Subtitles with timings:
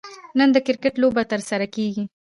[0.37, 2.03] نن د کرکټ لوبه ترسره کیږي